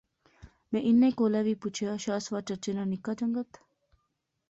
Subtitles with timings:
[0.71, 3.59] میں انیں کولا وی پچھیا، شاہ سوار چچے ناں نکا جنگت۔۔۔۔؟